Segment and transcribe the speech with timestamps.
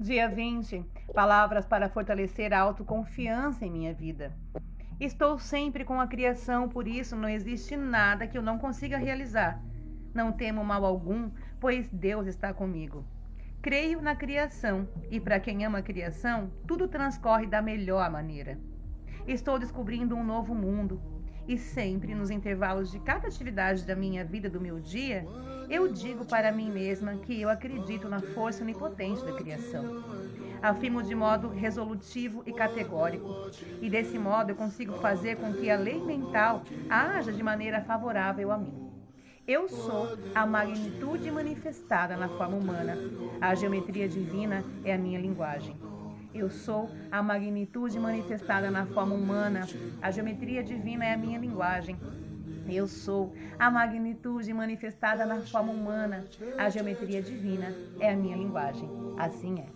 [0.00, 0.84] Dia 20.
[1.12, 4.32] Palavras para fortalecer a autoconfiança em minha vida.
[5.00, 9.60] Estou sempre com a criação, por isso não existe nada que eu não consiga realizar.
[10.14, 13.04] Não temo mal algum, pois Deus está comigo.
[13.60, 18.56] Creio na criação e, para quem ama a criação, tudo transcorre da melhor maneira.
[19.26, 21.02] Estou descobrindo um novo mundo
[21.48, 25.26] e sempre nos intervalos de cada atividade da minha vida, do meu dia,
[25.70, 30.04] eu digo para mim mesma que eu acredito na força onipotente da criação.
[30.60, 33.50] Afirmo de modo resolutivo e categórico,
[33.80, 38.52] e desse modo eu consigo fazer com que a lei mental haja de maneira favorável
[38.52, 38.88] a mim.
[39.46, 42.98] Eu sou a magnitude manifestada na forma humana.
[43.40, 45.87] A geometria divina é a minha linguagem.
[46.34, 49.66] Eu sou a magnitude manifestada na forma humana.
[50.00, 51.96] A geometria divina é a minha linguagem.
[52.68, 56.24] Eu sou a magnitude manifestada na forma humana.
[56.58, 58.88] A geometria divina é a minha linguagem.
[59.16, 59.66] Assim é.